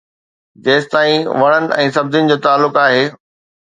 [0.69, 3.09] جيستائين وڻن ۽ سبزين جو تعلق آهي.